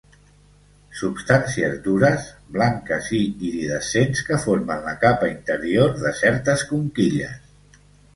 [0.99, 2.23] Substàncies dures,
[2.55, 3.19] blanques i
[3.49, 7.83] iridescents que formen la capa interior de certes conquilles.